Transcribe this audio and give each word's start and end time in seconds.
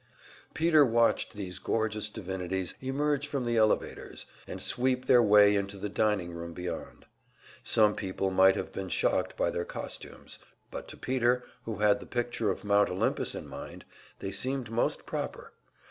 Peter 0.55 0.83
watched 0.83 1.33
these 1.33 1.59
gorgeous 1.59 2.09
divinities 2.09 2.73
emerge 2.81 3.27
from 3.27 3.45
the 3.45 3.55
elevators, 3.55 4.25
and 4.47 4.59
sweep 4.59 5.05
their 5.05 5.21
way 5.21 5.55
into 5.55 5.77
the 5.77 5.89
dining 5.89 6.31
room 6.33 6.53
beyond. 6.53 7.05
Some 7.63 7.93
people 7.95 8.31
might 8.31 8.55
have 8.55 8.71
been 8.71 8.89
shocked 8.89 9.37
by 9.37 9.51
their 9.51 9.63
costumes; 9.63 10.39
but 10.71 10.87
to 10.87 10.97
Peter, 10.97 11.43
who 11.65 11.75
had 11.75 11.99
the 11.99 12.07
picture 12.07 12.49
of 12.49 12.63
Mount 12.63 12.89
Olympus 12.89 13.35
in 13.35 13.47
mind, 13.47 13.85
they 14.17 14.31
seemed 14.31 14.71
most 14.71 15.05
proper. 15.05 15.53